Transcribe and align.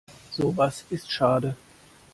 Sowas 0.31 0.83
ist 0.89 1.11
schade. 1.11 1.55